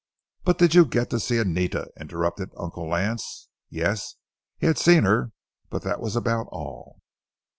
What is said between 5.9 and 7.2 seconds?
was about all.